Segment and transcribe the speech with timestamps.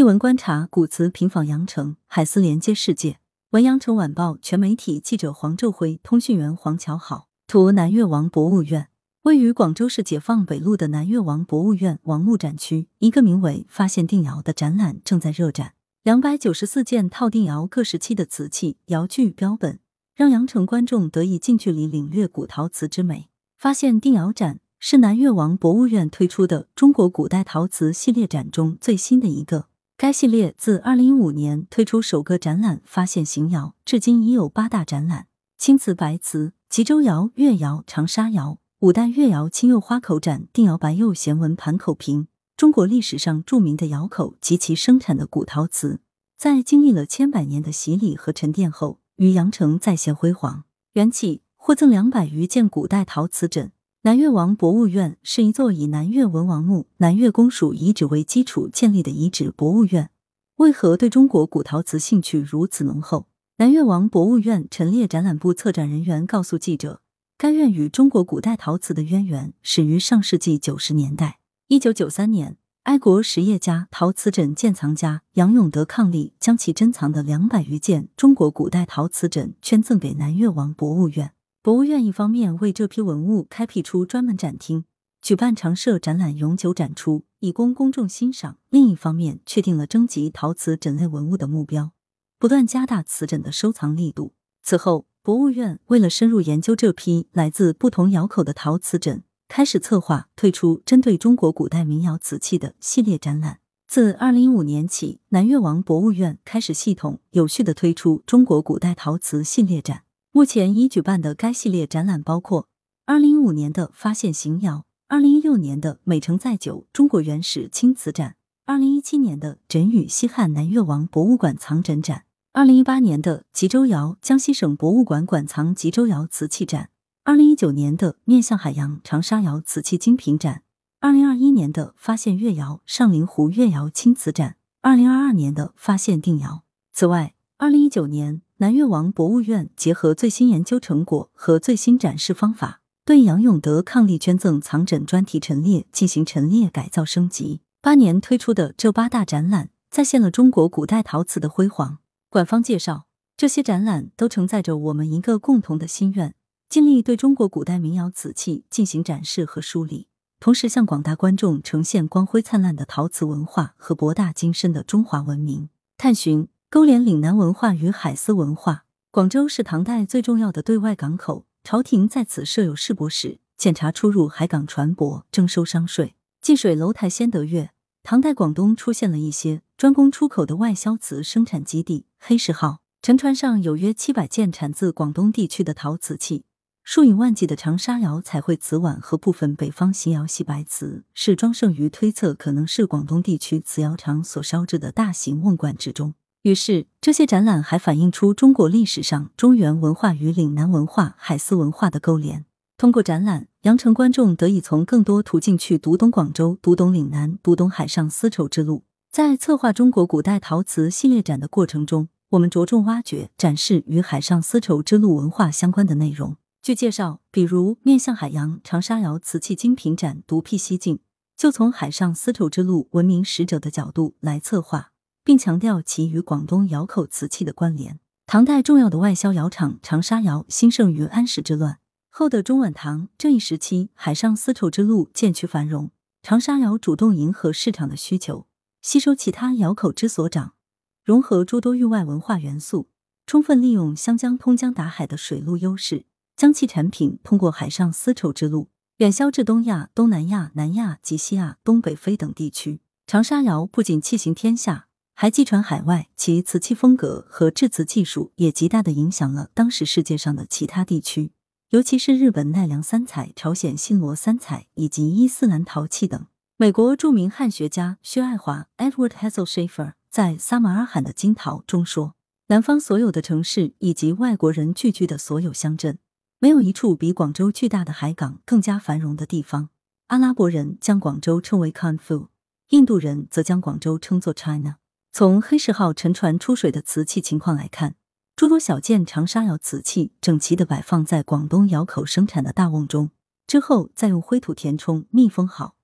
[0.00, 3.18] 一文观察古瓷频访羊城，海丝连接世界。
[3.50, 7.28] 文阳城晚报全媒体记者黄昼辉，通讯员黄乔好。
[7.46, 8.88] 图南越王博物院
[9.24, 15.74] 位于广州市解放北路的南越王博物院王墓展区，一个名为“发现定窑”的展览正在热展。
[16.02, 19.80] 两百九十四件套定窑各时期的瓷器、窑具标本，
[20.14, 23.28] 让羊城观众得以近距离领略古陶瓷之美。
[23.58, 29.66] 发现定窑展是南越王博物院推出的中国古代陶瓷系列展中最新的一个。
[30.00, 35.26] 该系列自二零一五年推出首个展览“发现邢窑”，至今已有八大展览：
[35.58, 46.00] 青瓷、白瓷、吉州窑、越窑、长沙窑、五代越窑青釉花口盏、定窑白釉弦纹盘口瓶，中国历史上著名的窑口及其生产的古陶瓷，
[46.38, 50.64] 在经历了千百年的洗礼和沉淀后，于阳城再现辉煌。
[50.94, 53.70] 缘起获赠两百余件古代陶瓷枕。
[54.02, 60.08] 南越王博物院是一座以南越文王墓、南越公署遗址为基础建立的遗址博物院。
[60.56, 63.26] 为何对中国古陶瓷兴趣如此浓厚？
[63.58, 67.02] 南越王博物院陈列展览部策展人员告诉记者，
[67.36, 71.40] 该院与中国古代陶瓷的渊源始于上世纪九十年代。
[71.68, 81.32] 一九九三年，爱国实业家、陶瓷枕鉴藏家杨永德伉俪将其珍藏的两百余件中国古代陶瓷枕捐赠给南越王博物院。
[81.62, 84.86] 博物院一方面为这批文物开辟出专门展厅，
[85.20, 91.92] 举办常设展览永久展出，以供公众欣赏；另一方面确定了征集陶瓷枕类文物的目标，
[92.38, 94.32] 不断加大瓷枕的收藏力度。
[94.62, 103.58] 此后，博物院为了深入研究这批来自不同窑口的陶瓷枕，开始策划推出针对中国古代民窑瓷器的系列展览。
[103.86, 110.04] 自二零一五年起，南越王博物院开始系统有序的推出中国古代陶瓷系列展。
[110.32, 112.68] 目前已举办的该系列展览包括：
[113.04, 126.90] 二零一五年的发现邢窑，二零一六年的美城载酒中国原始青瓷展，二零一七年的枕与西汉南越王博物馆藏枕展，二零一八年的吉州窑江西省博物馆馆藏吉州窑瓷器展，
[127.24, 130.62] 二零一九年的面向海洋长沙窑瓷器精品展，
[131.00, 136.62] 二零二一年的发现越窑上林湖越窑青瓷展，二零二二年的发现定窑。
[136.92, 138.42] 此外，二零一九年。
[138.60, 147.62] 南越王博物院结合最新研究成果和最新展示方法，对杨永德伉俪捐赠藏枕专题陈列进行陈列改造升级。
[147.80, 152.00] 八年推出的这八大展览，再现了中国古代陶瓷的辉煌。
[152.28, 156.34] 馆方介绍，这些展览都承载着我们一个共同的心愿，
[156.68, 165.70] 尽力对中国古代民窑瓷器进行展示和梳理，同时向广大观众呈现光辉灿烂的陶瓷文化和博大精深的中华文明。
[165.96, 166.48] 探寻。
[166.72, 176.14] 勾连岭南文化与海丝文化，广州是唐代最重要的对外港口，朝廷在此设有市舶使，检查出入海港船舶，征收商税。
[176.40, 177.72] 近水楼台先得月，
[178.04, 182.06] 唐代广东出现了一些专供出口的外销瓷生产基地。
[182.20, 186.44] 黑石号沉船上有约七百件产自广东地区的陶瓷器，
[186.84, 196.14] 数以万计的长沙窑彩绘瓷碗和部分北方邢窑细白瓷，是庄胜于推测可能是广东地区瓷窑厂所烧制的大型瓮罐之中。
[196.42, 202.46] 于是，这些展览还反映出中国历史上中原文化与岭南文化、海丝文化的勾连。
[202.78, 208.84] 通过展览，羊城观众得以从更多途径去读懂广州、读懂岭南、读懂海上丝绸之路。
[209.12, 216.36] 在策划中国古代陶瓷系列展的过程中，我们着重挖掘、展示与海上丝绸之路文化相关的内容。
[216.62, 221.00] 据介绍，比如面向海洋长沙窑瓷器精品展独辟蹊径，
[221.36, 224.92] 就从海上丝绸之路文明使者的角度来策划。
[225.24, 228.00] 并强调其与广东窑口瓷器的关联。
[228.26, 235.90] 唐代重要的外销窑厂长沙窑兴盛于安史之乱后的中晚唐这一时期，海上丝绸之路渐趋繁荣。
[236.22, 238.46] 长沙窑主动迎合市场的需求，
[238.82, 240.54] 吸收其他窑口之所长，
[241.02, 242.88] 融合诸多域外文化元素，
[243.26, 246.04] 充分利用湘江通江达海的水路优势，
[246.36, 252.80] 将其产品通过海上丝绸之路远销至东亚、东南亚、南亚及西亚、东北非等地区。
[253.06, 254.88] 长沙窑不仅器行天下。
[255.20, 261.32] 还寄传海外，其瓷器风格和制瓷技术也极大的影响了当时世界上的其他地区，
[261.68, 266.24] 尤其是日本奈良三彩、朝鲜新罗三彩以及伊斯兰陶器等。
[266.56, 272.14] 美国著名汉学家薛爱华 （Edward Hassel Schaefer） 在《撒马尔罕的金陶》中说
[272.48, 275.98] ：“南方所有的城市以及外国人聚居的所有乡镇，
[276.38, 279.68] 没有一处比广州巨大的海港更加繁荣的地方。”
[280.08, 282.28] 阿拉伯人将广州称为 Khanfu，
[282.70, 284.76] 印度人则将广州称作 China。
[285.12, 287.96] 从黑石号沉船出水的瓷器情况来看，
[288.36, 293.10] 诸多小件长沙窑瓷器整齐的摆放在广东窑口生产的大瓮中，
[293.46, 295.74] 之后再用灰土填充密封好，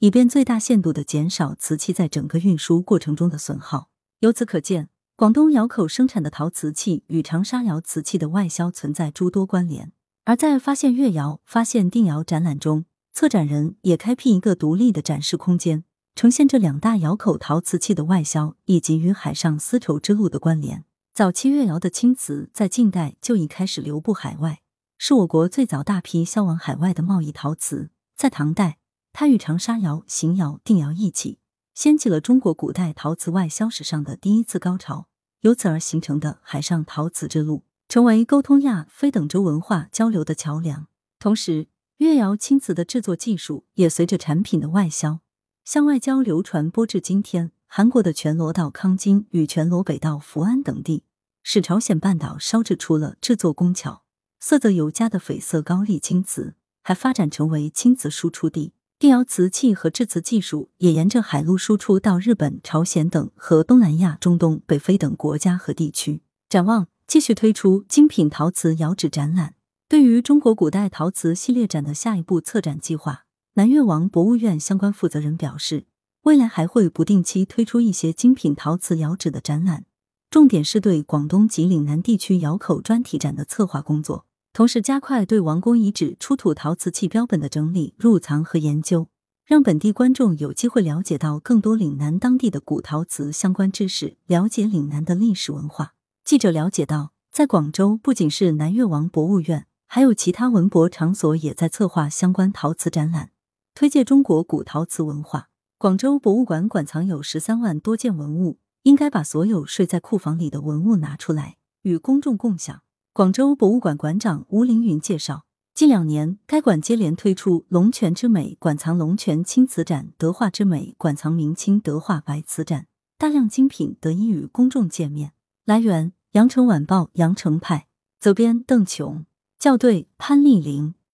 [0.00, 3.88] 以便最大限度的减少瓷器在整个运输过程中的损耗。
[4.18, 9.92] 由此可见，广东窑口生产的陶瓷器与长沙窑瓷器的外销存在诸多关联。
[10.24, 20.84] 而在发现越窑、发现定窑展览中，策展人也开辟一个独立的展示空间，呈现这两大窑口陶瓷器的外销以及与海上丝绸之路的关联。
[21.14, 24.62] 早期越窑的青瓷在近代就已开始流布海外，
[24.98, 27.90] 是我国最早大批销往海外的贸易陶瓷。
[28.16, 28.78] 在唐代。
[29.14, 31.38] 它与长沙窑、邢窑、定窑一起，
[31.74, 35.06] 掀起了中国古代陶瓷外销史上的第一次高潮。
[35.40, 40.86] 由此而形成的海上陶瓷之路，成为沟通亚非等洲文化交流的桥梁。
[41.18, 41.68] 同时，
[41.98, 45.20] 越窑青瓷的制作技术也随着产品的外销
[45.64, 47.52] 向外交流传播至今天。
[47.74, 51.04] 韩国的全罗道康津与全罗北道福安等地，
[51.42, 54.02] 使朝鲜半岛烧制出了制作工巧、
[54.38, 58.74] 色泽尤佳的绯色高丽青瓷，还发展成为青瓷输出地。
[58.98, 66.20] 定窑瓷器和制瓷技术也沿着海路输出到日本、朝鲜等和东南亚、中东、北非等国家和地区。
[66.50, 69.54] 展望继续推出精品陶瓷窑址展览。
[69.88, 75.84] 对于中国古代陶瓷系列展的下一步策展计划，南越王博物院相关负责人表示，
[76.22, 79.84] 未来还会不定期推出一些精品陶瓷窑址的展览，
[80.30, 84.24] 重点是对广东及岭南地区窑口专题展的策划工作。
[84.54, 89.08] 同时，加快对王宫遗址出土陶瓷器标本的整理、入藏和研究，
[89.44, 95.92] 让本地观众有机会了解到更多岭南当地的古陶瓷相关知识，了解岭南的历史文化。
[96.24, 103.31] 记者了解到，在广州，不仅是南越王博物院，还有其他文博场所也在策划相关陶瓷展览，
[103.74, 105.48] 推介中国古陶瓷文化。
[105.78, 112.82] 广州博物馆馆藏有十三万多件文物，应该把所有睡在库房里的文物拿出来，与公众共享。
[113.12, 122.86] 广州博物馆馆长吴凌云介绍，近两年该馆接连推出“龙泉之美”馆藏龙泉青瓷展、“德化之美”馆藏明清德化白瓷展，
[123.18, 125.32] 大量精品得以与公众见面。
[125.64, 127.88] 来源：羊城晚报羊城派，
[128.20, 129.26] 责编：邓琼，
[129.58, 130.94] 校对：潘丽玲。